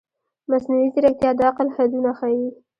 [0.49, 2.47] مصنوعي ځیرکتیا د عقل حدونه ښيي.